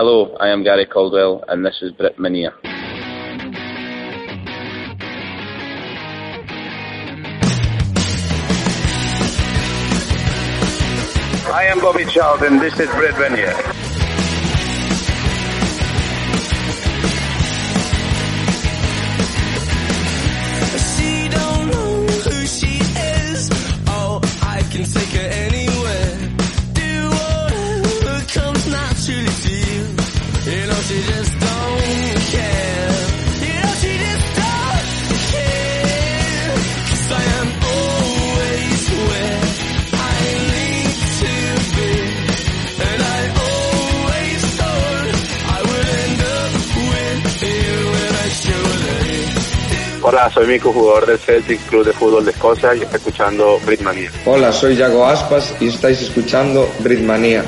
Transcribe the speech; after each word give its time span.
Hello, 0.00 0.36
I 0.38 0.50
am 0.50 0.62
Gary 0.62 0.86
Caldwell, 0.86 1.42
and 1.48 1.66
this 1.66 1.82
is 1.82 1.90
Brit 1.90 2.18
Minia. 2.18 2.52
I 11.52 11.64
am 11.64 11.80
Bobby 11.80 12.04
Charlton, 12.04 12.52
and 12.52 12.62
this 12.62 12.78
is 12.78 12.88
Brit 12.90 13.16
Minia. 13.16 13.87
Hola, 50.10 50.30
soy 50.30 50.46
Mico, 50.46 50.72
jugador 50.72 51.04
del 51.04 51.18
Celtic 51.18 51.60
Club 51.68 51.84
de 51.84 51.92
Fútbol 51.92 52.24
de 52.24 52.30
Escocia 52.30 52.74
y 52.74 52.80
está 52.80 52.96
escuchando 52.96 53.58
Britmania. 53.66 54.10
Hola, 54.24 54.52
soy 54.52 54.74
Yago 54.74 55.04
Aspas 55.04 55.54
y 55.60 55.68
estáis 55.68 56.00
escuchando 56.00 56.66
Britmanía. 56.80 57.44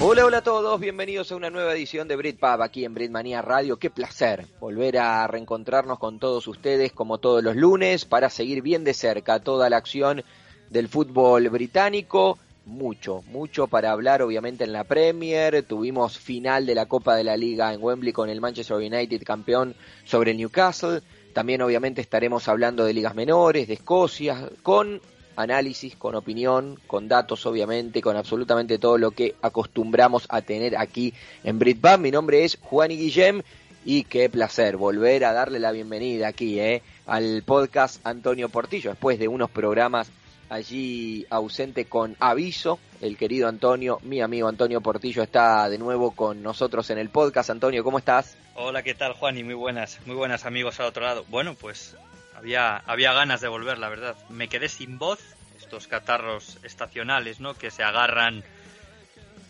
Hola, 0.00 0.24
hola 0.24 0.38
a 0.38 0.42
todos, 0.44 0.78
bienvenidos 0.78 1.32
a 1.32 1.34
una 1.34 1.50
nueva 1.50 1.72
edición 1.72 2.06
de 2.06 2.14
Britpub 2.14 2.62
aquí 2.62 2.84
en 2.84 2.94
Britmanía 2.94 3.42
Radio. 3.42 3.76
Qué 3.76 3.90
placer 3.90 4.46
volver 4.60 4.98
a 4.98 5.26
reencontrarnos 5.26 5.98
con 5.98 6.20
todos 6.20 6.46
ustedes 6.46 6.92
como 6.92 7.18
todos 7.18 7.42
los 7.42 7.56
lunes 7.56 8.04
para 8.04 8.30
seguir 8.30 8.62
bien 8.62 8.84
de 8.84 8.94
cerca 8.94 9.40
toda 9.40 9.68
la 9.68 9.78
acción 9.78 10.22
del 10.70 10.88
fútbol 10.88 11.48
británico. 11.48 12.38
Mucho, 12.66 13.22
mucho 13.30 13.66
para 13.66 13.90
hablar 13.90 14.22
obviamente 14.22 14.64
en 14.64 14.72
la 14.72 14.84
Premier. 14.84 15.64
Tuvimos 15.64 16.18
final 16.18 16.64
de 16.64 16.74
la 16.74 16.86
Copa 16.86 17.14
de 17.14 17.22
la 17.22 17.36
Liga 17.36 17.74
en 17.74 17.82
Wembley 17.82 18.12
con 18.14 18.30
el 18.30 18.40
Manchester 18.40 18.78
United 18.78 19.22
campeón 19.22 19.74
sobre 20.04 20.32
Newcastle. 20.32 21.02
También 21.34 21.60
obviamente 21.60 22.00
estaremos 22.00 22.48
hablando 22.48 22.86
de 22.86 22.94
ligas 22.94 23.14
menores, 23.14 23.68
de 23.68 23.74
Escocia, 23.74 24.48
con 24.62 25.02
análisis, 25.36 25.94
con 25.96 26.14
opinión, 26.14 26.78
con 26.86 27.06
datos 27.06 27.44
obviamente, 27.44 28.00
con 28.00 28.16
absolutamente 28.16 28.78
todo 28.78 28.96
lo 28.96 29.10
que 29.10 29.34
acostumbramos 29.42 30.26
a 30.30 30.40
tener 30.40 30.78
aquí 30.78 31.12
en 31.42 31.58
Britpub. 31.58 31.98
Mi 31.98 32.10
nombre 32.10 32.44
es 32.44 32.56
Juan 32.62 32.90
y 32.92 32.96
Guillem 32.96 33.42
y 33.84 34.04
qué 34.04 34.30
placer 34.30 34.78
volver 34.78 35.26
a 35.26 35.34
darle 35.34 35.58
la 35.58 35.70
bienvenida 35.70 36.28
aquí 36.28 36.58
eh, 36.60 36.82
al 37.06 37.42
podcast 37.42 38.00
Antonio 38.06 38.48
Portillo 38.48 38.90
después 38.90 39.18
de 39.18 39.28
unos 39.28 39.50
programas 39.50 40.10
allí 40.54 41.26
ausente 41.30 41.86
con 41.86 42.16
aviso. 42.20 42.78
El 43.00 43.16
querido 43.16 43.48
Antonio, 43.48 43.98
mi 44.02 44.20
amigo 44.20 44.48
Antonio 44.48 44.80
Portillo 44.80 45.22
está 45.22 45.68
de 45.68 45.78
nuevo 45.78 46.12
con 46.12 46.42
nosotros 46.42 46.88
en 46.90 46.98
el 46.98 47.10
podcast. 47.10 47.50
Antonio, 47.50 47.82
¿cómo 47.82 47.98
estás? 47.98 48.38
Hola, 48.54 48.82
¿qué 48.82 48.94
tal, 48.94 49.14
Juan? 49.14 49.36
Y 49.36 49.42
muy 49.42 49.54
buenas, 49.54 49.98
muy 50.06 50.14
buenas 50.14 50.46
amigos 50.46 50.78
al 50.78 50.86
otro 50.86 51.02
lado. 51.02 51.24
Bueno, 51.28 51.54
pues 51.54 51.96
había, 52.36 52.76
había 52.76 53.12
ganas 53.12 53.40
de 53.40 53.48
volver, 53.48 53.78
la 53.78 53.88
verdad. 53.88 54.16
Me 54.28 54.48
quedé 54.48 54.68
sin 54.68 54.96
voz, 54.96 55.18
estos 55.58 55.88
catarros 55.88 56.58
estacionales, 56.62 57.40
¿no? 57.40 57.54
Que 57.54 57.72
se 57.72 57.82
agarran 57.82 58.44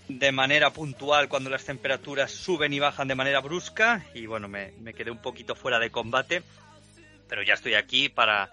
de 0.08 0.32
manera 0.32 0.70
puntual 0.70 1.28
cuando 1.28 1.50
las 1.50 1.64
temperaturas 1.64 2.30
suben 2.30 2.72
y 2.72 2.80
bajan 2.80 3.08
de 3.08 3.14
manera 3.14 3.40
brusca. 3.40 4.06
Y 4.14 4.24
bueno, 4.24 4.48
me, 4.48 4.72
me 4.80 4.94
quedé 4.94 5.10
un 5.10 5.20
poquito 5.20 5.54
fuera 5.54 5.78
de 5.78 5.90
combate, 5.90 6.42
pero 7.28 7.42
ya 7.42 7.54
estoy 7.54 7.74
aquí 7.74 8.08
para, 8.08 8.50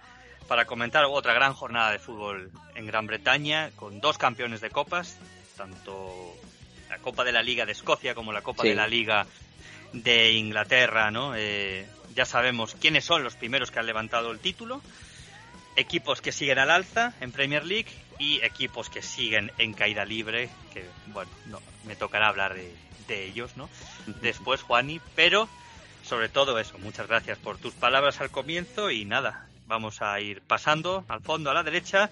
para 0.52 0.66
comentar 0.66 1.06
otra 1.06 1.34
gran 1.34 1.54
jornada 1.54 1.92
de 1.94 2.00
fútbol 2.00 2.52
en 2.76 2.86
Gran 2.86 3.08
Bretaña, 3.08 3.72
con 3.78 4.02
dos 4.02 4.18
campeones 4.18 4.60
de 4.60 4.70
copas, 4.70 5.18
tanto 5.56 6.36
la 6.90 6.98
Copa 6.98 7.24
de 7.24 7.32
la 7.32 7.42
Liga 7.42 7.66
de 7.66 7.72
Escocia 7.72 8.14
como 8.14 8.34
la 8.34 8.42
Copa 8.42 8.64
Sí. 8.64 8.68
de 8.68 8.76
la 8.76 8.86
Liga 8.86 9.26
de 9.94 10.34
Inglaterra, 10.34 11.10
¿no? 11.10 11.36
Eh, 11.38 11.88
ya 12.16 12.26
sabemos 12.26 12.76
quiénes 12.76 13.06
son 13.06 13.24
los 13.24 13.38
primeros 13.38 13.72
que 13.72 13.80
han 13.80 13.86
levantado 13.86 14.30
el 14.30 14.40
título, 14.40 14.82
equipos 15.78 16.20
que 16.20 16.34
siguen 16.34 16.60
al 16.60 16.70
alza 16.70 17.14
en 17.22 17.32
Premier 17.32 17.64
League 17.64 17.88
y 18.20 18.44
equipos 18.44 18.90
que 18.90 19.02
siguen 19.02 19.54
en 19.58 19.74
caída 19.74 20.04
libre, 20.04 20.50
que 20.74 20.86
bueno, 21.14 21.32
no, 21.46 21.62
me 21.86 21.96
tocará 21.96 22.28
hablar 22.28 22.56
de, 22.56 22.76
de 23.08 23.24
ellos, 23.24 23.56
¿no? 23.56 23.70
Después, 24.20 24.64
Juani, 24.64 25.00
pero 25.16 25.48
sobre 26.04 26.28
todo 26.28 26.60
eso, 26.60 26.78
muchas 26.80 27.08
gracias 27.08 27.38
por 27.38 27.58
tus 27.58 27.74
palabras 27.74 28.20
al 28.20 28.32
comienzo 28.32 28.92
y 28.92 29.06
nada, 29.06 29.48
vamos 29.72 30.02
a 30.02 30.20
ir 30.20 30.42
pasando 30.42 31.06
al 31.08 31.22
fondo 31.22 31.50
a 31.50 31.54
la 31.54 31.64
derecha, 31.64 32.12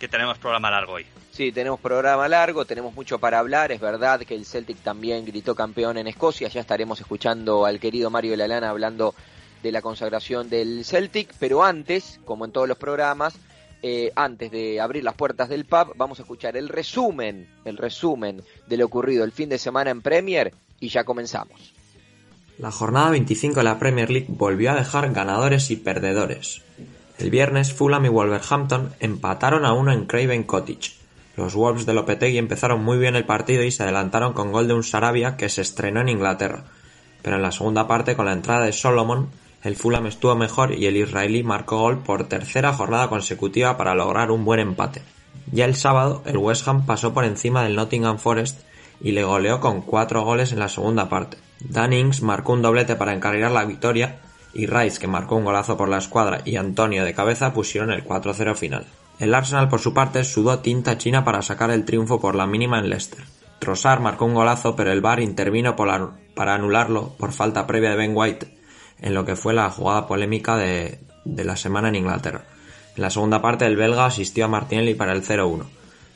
que 0.00 0.08
tenemos 0.08 0.38
programa 0.38 0.70
largo 0.70 0.94
hoy. 0.94 1.06
Sí, 1.30 1.52
tenemos 1.52 1.78
programa 1.78 2.26
largo, 2.26 2.64
tenemos 2.64 2.94
mucho 2.94 3.18
para 3.18 3.38
hablar. 3.38 3.70
Es 3.70 3.80
verdad 3.80 4.20
que 4.20 4.34
el 4.34 4.46
Celtic 4.46 4.78
también 4.78 5.26
gritó 5.26 5.54
campeón 5.54 5.98
en 5.98 6.06
Escocia. 6.06 6.48
Ya 6.48 6.62
estaremos 6.62 6.98
escuchando 6.98 7.66
al 7.66 7.80
querido 7.80 8.08
Mario 8.08 8.34
Lalana 8.34 8.70
hablando 8.70 9.14
de 9.62 9.72
la 9.72 9.82
consagración 9.82 10.48
del 10.48 10.86
Celtic. 10.86 11.34
Pero 11.38 11.62
antes, 11.62 12.18
como 12.24 12.46
en 12.46 12.52
todos 12.52 12.66
los 12.66 12.78
programas, 12.78 13.38
eh, 13.82 14.10
antes 14.16 14.50
de 14.50 14.80
abrir 14.80 15.04
las 15.04 15.14
puertas 15.14 15.50
del 15.50 15.66
pub, 15.66 15.92
vamos 15.96 16.18
a 16.18 16.22
escuchar 16.22 16.56
el 16.56 16.70
resumen, 16.70 17.46
el 17.66 17.76
resumen 17.76 18.42
de 18.66 18.76
lo 18.78 18.86
ocurrido 18.86 19.22
el 19.22 19.32
fin 19.32 19.50
de 19.50 19.58
semana 19.58 19.90
en 19.90 20.00
Premier 20.00 20.54
y 20.80 20.88
ya 20.88 21.04
comenzamos. 21.04 21.74
La 22.58 22.72
jornada 22.72 23.10
25 23.10 23.56
de 23.56 23.64
la 23.64 23.78
Premier 23.78 24.10
League 24.10 24.28
volvió 24.30 24.70
a 24.70 24.76
dejar 24.76 25.12
ganadores 25.12 25.70
y 25.70 25.76
perdedores. 25.76 26.62
El 27.18 27.28
viernes 27.28 27.74
Fulham 27.74 28.06
y 28.06 28.08
Wolverhampton 28.08 28.94
empataron 28.98 29.66
a 29.66 29.74
uno 29.74 29.92
en 29.92 30.06
Craven 30.06 30.44
Cottage. 30.44 30.92
Los 31.36 31.54
Wolves 31.54 31.84
de 31.84 31.92
Lopetegui 31.92 32.38
empezaron 32.38 32.82
muy 32.82 32.96
bien 32.96 33.14
el 33.14 33.26
partido 33.26 33.62
y 33.62 33.70
se 33.70 33.82
adelantaron 33.82 34.32
con 34.32 34.52
gol 34.52 34.68
de 34.68 34.72
un 34.72 34.84
Sarabia 34.84 35.36
que 35.36 35.50
se 35.50 35.60
estrenó 35.60 36.00
en 36.00 36.08
Inglaterra. 36.08 36.64
Pero 37.20 37.36
en 37.36 37.42
la 37.42 37.52
segunda 37.52 37.86
parte, 37.86 38.16
con 38.16 38.24
la 38.24 38.32
entrada 38.32 38.64
de 38.64 38.72
Solomon, 38.72 39.28
el 39.62 39.76
Fulham 39.76 40.06
estuvo 40.06 40.34
mejor 40.34 40.72
y 40.72 40.86
el 40.86 40.96
israelí 40.96 41.42
marcó 41.42 41.80
gol 41.80 41.98
por 41.98 42.26
tercera 42.26 42.72
jornada 42.72 43.10
consecutiva 43.10 43.76
para 43.76 43.94
lograr 43.94 44.30
un 44.30 44.46
buen 44.46 44.60
empate. 44.60 45.02
Ya 45.52 45.66
el 45.66 45.74
sábado, 45.74 46.22
el 46.24 46.38
West 46.38 46.66
Ham 46.66 46.86
pasó 46.86 47.12
por 47.12 47.26
encima 47.26 47.64
del 47.64 47.76
Nottingham 47.76 48.16
Forest 48.16 48.62
y 49.02 49.12
le 49.12 49.24
goleó 49.24 49.60
con 49.60 49.82
cuatro 49.82 50.24
goles 50.24 50.52
en 50.52 50.58
la 50.58 50.70
segunda 50.70 51.10
parte. 51.10 51.36
Dan 51.60 51.92
Ings 51.92 52.22
marcó 52.22 52.52
un 52.52 52.62
doblete 52.62 52.96
para 52.96 53.14
encarrilar 53.14 53.50
la 53.50 53.64
victoria 53.64 54.20
y 54.52 54.66
Rice, 54.66 54.98
que 54.98 55.06
marcó 55.06 55.36
un 55.36 55.44
golazo 55.44 55.76
por 55.76 55.88
la 55.88 55.98
escuadra, 55.98 56.40
y 56.44 56.56
Antonio 56.56 57.04
de 57.04 57.14
cabeza 57.14 57.52
pusieron 57.52 57.90
el 57.90 58.04
4-0 58.04 58.54
final. 58.54 58.86
El 59.18 59.34
Arsenal, 59.34 59.68
por 59.68 59.80
su 59.80 59.94
parte, 59.94 60.24
sudó 60.24 60.58
tinta 60.60 60.98
china 60.98 61.24
para 61.24 61.42
sacar 61.42 61.70
el 61.70 61.84
triunfo 61.84 62.20
por 62.20 62.34
la 62.34 62.46
mínima 62.46 62.78
en 62.78 62.88
Leicester. 62.88 63.24
Trossard 63.58 64.00
marcó 64.00 64.26
un 64.26 64.34
golazo, 64.34 64.76
pero 64.76 64.92
el 64.92 65.00
VAR 65.00 65.20
intervino 65.20 65.76
para 65.76 66.54
anularlo 66.54 67.14
por 67.18 67.32
falta 67.32 67.66
previa 67.66 67.90
de 67.90 67.96
Ben 67.96 68.12
White, 68.14 68.54
en 69.00 69.14
lo 69.14 69.24
que 69.24 69.36
fue 69.36 69.54
la 69.54 69.70
jugada 69.70 70.06
polémica 70.06 70.56
de, 70.56 71.00
de 71.24 71.44
la 71.44 71.56
semana 71.56 71.88
en 71.88 71.96
Inglaterra. 71.96 72.44
En 72.94 73.02
la 73.02 73.10
segunda 73.10 73.42
parte, 73.42 73.66
el 73.66 73.76
belga 73.76 74.06
asistió 74.06 74.46
a 74.46 74.48
Martinelli 74.48 74.94
para 74.94 75.12
el 75.12 75.22
0-1, 75.22 75.64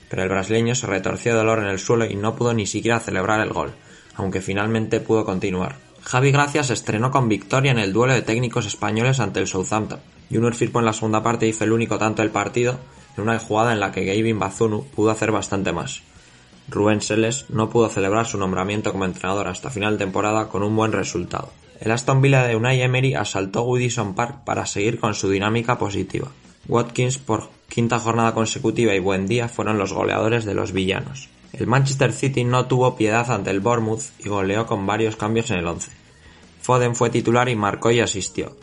pero 0.08 0.22
el 0.22 0.28
brasileño 0.28 0.74
se 0.74 0.86
retorció 0.86 1.32
de 1.32 1.38
dolor 1.38 1.58
en 1.58 1.66
el 1.66 1.78
suelo 1.78 2.04
y 2.04 2.16
no 2.16 2.36
pudo 2.36 2.54
ni 2.54 2.66
siquiera 2.66 3.00
celebrar 3.00 3.40
el 3.40 3.52
gol, 3.52 3.72
aunque 4.20 4.40
finalmente 4.40 5.00
pudo 5.00 5.24
continuar. 5.24 5.76
Javi 6.02 6.30
Gracia 6.30 6.60
estrenó 6.60 7.10
con 7.10 7.28
victoria 7.28 7.72
en 7.72 7.78
el 7.78 7.92
duelo 7.92 8.12
de 8.14 8.22
técnicos 8.22 8.66
españoles 8.66 9.18
ante 9.18 9.40
el 9.40 9.46
Southampton. 9.46 10.00
Junior 10.30 10.54
Firpo 10.54 10.78
en 10.78 10.84
la 10.84 10.92
segunda 10.92 11.22
parte 11.22 11.46
hizo 11.46 11.64
el 11.64 11.72
único 11.72 11.98
tanto 11.98 12.22
del 12.22 12.30
partido 12.30 12.78
en 13.16 13.24
una 13.24 13.38
jugada 13.38 13.72
en 13.72 13.80
la 13.80 13.92
que 13.92 14.04
Gavin 14.04 14.38
Bazunu 14.38 14.84
pudo 14.84 15.10
hacer 15.10 15.32
bastante 15.32 15.72
más. 15.72 16.02
Rubén 16.68 17.00
Seles 17.00 17.46
no 17.48 17.70
pudo 17.70 17.88
celebrar 17.88 18.26
su 18.26 18.38
nombramiento 18.38 18.92
como 18.92 19.04
entrenador 19.04 19.48
hasta 19.48 19.70
final 19.70 19.94
de 19.98 20.04
temporada 20.04 20.48
con 20.48 20.62
un 20.62 20.76
buen 20.76 20.92
resultado. 20.92 21.50
El 21.80 21.90
Aston 21.90 22.20
Villa 22.20 22.44
de 22.44 22.56
Unai 22.56 22.82
Emery 22.82 23.14
asaltó 23.14 23.62
Goodison 23.62 24.14
Park 24.14 24.44
para 24.44 24.66
seguir 24.66 25.00
con 25.00 25.14
su 25.14 25.30
dinámica 25.30 25.78
positiva. 25.78 26.28
Watkins 26.68 27.18
por 27.18 27.48
quinta 27.68 27.98
jornada 27.98 28.34
consecutiva 28.34 28.94
y 28.94 29.00
buen 29.00 29.26
día 29.26 29.48
fueron 29.48 29.78
los 29.78 29.92
goleadores 29.92 30.44
de 30.44 30.54
los 30.54 30.72
villanos. 30.72 31.28
El 31.52 31.66
Manchester 31.66 32.12
City 32.12 32.44
no 32.44 32.66
tuvo 32.66 32.96
piedad 32.96 33.30
ante 33.30 33.50
el 33.50 33.60
Bournemouth 33.60 34.02
y 34.18 34.28
goleó 34.28 34.66
con 34.66 34.86
varios 34.86 35.16
cambios 35.16 35.50
en 35.50 35.58
el 35.58 35.66
once. 35.66 35.90
Foden 36.60 36.94
fue 36.94 37.10
titular 37.10 37.48
y 37.48 37.56
marcó 37.56 37.90
y 37.90 38.00
asistió. 38.00 38.56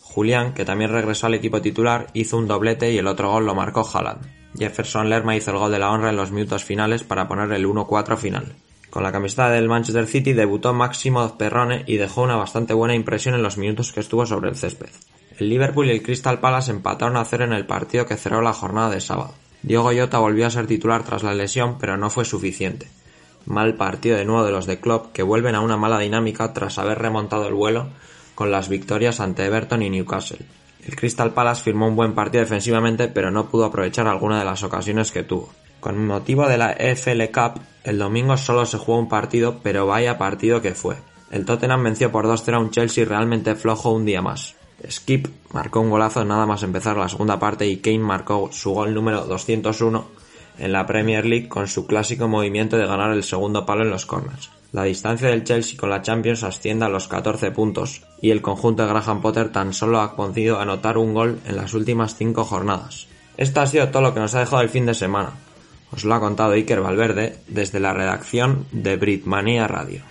Julián, 0.00 0.54
que 0.54 0.64
también 0.64 0.90
regresó 0.90 1.26
al 1.26 1.34
equipo 1.34 1.60
titular, 1.60 2.08
hizo 2.12 2.36
un 2.36 2.46
doblete 2.46 2.92
y 2.92 2.98
el 2.98 3.06
otro 3.06 3.30
gol 3.30 3.46
lo 3.46 3.54
marcó 3.54 3.88
Haaland. 3.90 4.26
Jefferson 4.56 5.08
Lerma 5.08 5.34
hizo 5.34 5.50
el 5.50 5.58
gol 5.58 5.72
de 5.72 5.78
la 5.78 5.90
honra 5.90 6.10
en 6.10 6.16
los 6.16 6.30
minutos 6.30 6.62
finales 6.62 7.02
para 7.02 7.26
poner 7.26 7.50
el 7.52 7.66
1-4 7.66 8.16
final. 8.16 8.54
Con 8.90 9.02
la 9.02 9.10
camiseta 9.10 9.50
del 9.50 9.68
Manchester 9.68 10.06
City 10.06 10.32
debutó 10.32 10.72
Máximo 10.72 11.36
Perrone 11.36 11.82
y 11.86 11.96
dejó 11.96 12.22
una 12.22 12.36
bastante 12.36 12.74
buena 12.74 12.94
impresión 12.94 13.34
en 13.34 13.42
los 13.42 13.58
minutos 13.58 13.92
que 13.92 13.98
estuvo 13.98 14.24
sobre 14.24 14.50
el 14.50 14.56
césped. 14.56 14.90
El 15.36 15.48
Liverpool 15.48 15.88
y 15.88 15.90
el 15.90 16.02
Crystal 16.02 16.38
Palace 16.38 16.70
empataron 16.70 17.16
a 17.16 17.24
cero 17.24 17.44
en 17.44 17.52
el 17.52 17.66
partido 17.66 18.06
que 18.06 18.16
cerró 18.16 18.40
la 18.40 18.52
jornada 18.52 18.90
de 18.90 19.00
sábado. 19.00 19.34
Diego 19.64 19.92
Llota 19.92 20.18
volvió 20.18 20.46
a 20.46 20.50
ser 20.50 20.66
titular 20.66 21.04
tras 21.04 21.22
la 21.22 21.32
lesión, 21.32 21.78
pero 21.78 21.96
no 21.96 22.10
fue 22.10 22.26
suficiente. 22.26 22.86
Mal 23.46 23.76
partido 23.76 24.18
de 24.18 24.26
nuevo 24.26 24.44
de 24.44 24.52
los 24.52 24.66
de 24.66 24.78
Klopp, 24.78 25.12
que 25.12 25.22
vuelven 25.22 25.54
a 25.54 25.62
una 25.62 25.78
mala 25.78 25.98
dinámica 25.98 26.52
tras 26.52 26.76
haber 26.78 26.98
remontado 26.98 27.48
el 27.48 27.54
vuelo 27.54 27.88
con 28.34 28.50
las 28.50 28.68
victorias 28.68 29.20
ante 29.20 29.46
Everton 29.46 29.82
y 29.82 29.88
Newcastle. 29.88 30.44
El 30.86 30.96
Crystal 30.96 31.32
Palace 31.32 31.62
firmó 31.62 31.88
un 31.88 31.96
buen 31.96 32.14
partido 32.14 32.42
defensivamente, 32.42 33.08
pero 33.08 33.30
no 33.30 33.48
pudo 33.48 33.64
aprovechar 33.64 34.06
alguna 34.06 34.38
de 34.38 34.44
las 34.44 34.62
ocasiones 34.62 35.10
que 35.12 35.22
tuvo. 35.22 35.48
Con 35.80 36.06
motivo 36.06 36.46
de 36.46 36.58
la 36.58 36.72
EFL 36.72 37.22
Cup, 37.32 37.62
el 37.84 37.98
domingo 37.98 38.36
solo 38.36 38.66
se 38.66 38.76
jugó 38.76 38.98
un 38.98 39.08
partido, 39.08 39.60
pero 39.62 39.86
vaya 39.86 40.18
partido 40.18 40.60
que 40.60 40.74
fue. 40.74 40.96
El 41.30 41.46
Tottenham 41.46 41.84
venció 41.84 42.12
por 42.12 42.26
2-0 42.26 42.54
a 42.54 42.58
un 42.58 42.70
Chelsea 42.70 43.06
realmente 43.06 43.54
flojo 43.54 43.92
un 43.92 44.04
día 44.04 44.20
más. 44.20 44.56
Skip 44.90 45.28
marcó 45.52 45.80
un 45.80 45.90
golazo 45.90 46.24
nada 46.24 46.46
más 46.46 46.62
empezar 46.62 46.96
la 46.96 47.08
segunda 47.08 47.38
parte 47.38 47.66
y 47.66 47.78
Kane 47.78 47.98
marcó 47.98 48.50
su 48.52 48.72
gol 48.72 48.94
número 48.94 49.24
201 49.24 50.06
en 50.58 50.72
la 50.72 50.86
Premier 50.86 51.24
League 51.24 51.48
con 51.48 51.66
su 51.68 51.86
clásico 51.86 52.28
movimiento 52.28 52.76
de 52.76 52.86
ganar 52.86 53.12
el 53.12 53.24
segundo 53.24 53.66
palo 53.66 53.82
en 53.82 53.90
los 53.90 54.06
corners. 54.06 54.50
La 54.72 54.84
distancia 54.84 55.28
del 55.28 55.44
Chelsea 55.44 55.78
con 55.78 55.90
la 55.90 56.02
Champions 56.02 56.42
asciende 56.42 56.84
a 56.84 56.88
los 56.88 57.06
14 57.06 57.52
puntos 57.52 58.02
y 58.20 58.30
el 58.30 58.42
conjunto 58.42 58.82
de 58.82 58.88
Graham 58.88 59.20
Potter 59.20 59.50
tan 59.50 59.72
solo 59.72 60.00
ha 60.00 60.16
podido 60.16 60.58
anotar 60.58 60.98
un 60.98 61.14
gol 61.14 61.38
en 61.46 61.56
las 61.56 61.74
últimas 61.74 62.16
5 62.16 62.44
jornadas. 62.44 63.06
Esto 63.36 63.60
ha 63.60 63.66
sido 63.66 63.88
todo 63.88 64.02
lo 64.02 64.14
que 64.14 64.20
nos 64.20 64.34
ha 64.34 64.40
dejado 64.40 64.62
el 64.62 64.68
fin 64.68 64.86
de 64.86 64.94
semana. 64.94 65.30
Os 65.92 66.04
lo 66.04 66.14
ha 66.14 66.20
contado 66.20 66.52
Iker 66.52 66.80
Valverde 66.80 67.38
desde 67.46 67.78
la 67.78 67.92
redacción 67.92 68.66
de 68.72 68.96
Britmania 68.96 69.68
Radio. 69.68 70.02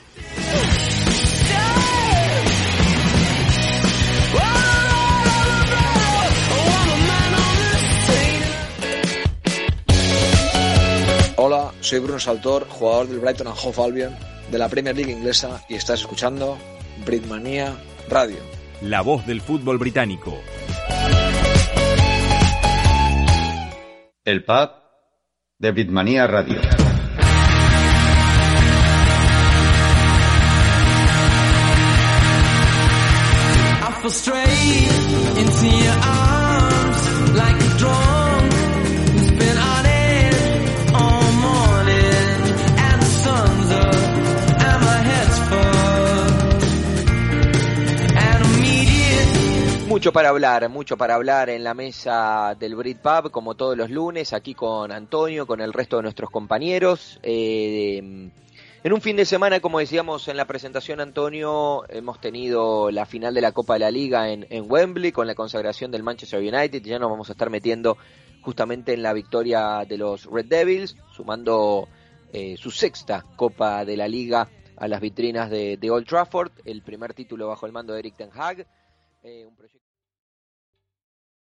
Soy 11.84 12.00
Bruno 12.00 12.20
Saltor, 12.20 12.66
jugador 12.70 13.08
del 13.08 13.20
Brighton 13.20 13.48
and 13.48 13.58
Hove 13.62 13.84
Albion 13.84 14.16
de 14.50 14.58
la 14.58 14.70
Premier 14.70 14.96
League 14.96 15.12
inglesa 15.12 15.64
y 15.68 15.76
estás 15.76 16.00
escuchando 16.00 16.58
Britmania 17.06 17.76
Radio. 18.10 18.38
La 18.82 19.02
voz 19.02 19.26
del 19.26 19.42
fútbol 19.42 19.78
británico. 19.78 20.40
El 24.24 24.46
pub 24.46 24.70
de 25.60 25.72
Britmania 25.72 26.28
Radio. 26.28 26.62
I 34.06 35.53
Mucho 50.04 50.12
para 50.12 50.28
hablar, 50.28 50.68
mucho 50.68 50.98
para 50.98 51.16
hablar 51.16 51.50
en 51.50 51.64
la 51.64 51.74
mesa 51.74 52.58
del 52.60 52.76
Brit 52.76 52.98
Pub, 52.98 53.32
como 53.32 53.56
todos 53.56 53.78
los 53.78 53.90
lunes, 53.90 54.34
aquí 54.34 54.54
con 54.54 54.92
Antonio, 54.92 55.48
con 55.48 55.62
el 55.62 55.72
resto 55.72 55.96
de 55.96 56.04
nuestros 56.04 56.30
compañeros. 56.30 57.22
Eh, 57.24 58.00
en 58.84 58.94
un 58.94 59.00
fin 59.00 59.16
de 59.16 59.24
semana, 59.24 59.62
como 59.62 59.80
decíamos 59.80 60.28
en 60.28 60.36
la 60.36 60.44
presentación, 60.44 61.00
Antonio, 61.00 61.86
hemos 61.88 62.20
tenido 62.20 62.92
la 62.92 63.06
final 63.06 63.34
de 63.34 63.40
la 63.40 63.54
Copa 63.54 63.76
de 63.76 63.80
la 63.80 63.92
Liga 63.92 64.30
en, 64.30 64.46
Wembley 64.70 65.14
con 65.14 65.26
la 65.26 65.36
consagración 65.36 65.90
del 65.90 66.04
Manchester 66.04 66.42
United. 66.42 66.84
Ya 66.84 67.00
nos 67.00 67.10
vamos 67.10 67.30
a 67.30 67.32
estar 67.32 67.50
metiendo 67.50 67.98
justamente 68.42 68.92
en 68.92 69.04
la 69.04 69.14
victoria 69.14 69.86
de 69.88 69.98
los 69.98 70.26
Red 70.26 70.48
Devils, 70.48 70.98
sumando 71.14 71.88
eh, 72.34 72.58
su 72.58 72.72
sexta 72.72 73.24
Copa 73.38 73.86
de 73.86 73.96
la 73.96 74.10
Liga 74.10 74.50
a 74.76 74.90
las 74.90 75.00
vitrinas 75.00 75.50
de, 75.50 75.78
de 75.78 75.92
Old 75.92 76.06
Trafford, 76.08 76.52
el 76.66 76.82
primer 76.82 77.14
título 77.14 77.48
bajo 77.48 77.66
el 77.66 77.72
mando 77.72 77.94
de 77.94 78.00
Eric 78.00 78.18
Ten 78.18 78.32
Hag. 78.34 78.68
Eh, 79.24 79.46
un 79.48 79.56
proyecto 79.56 79.83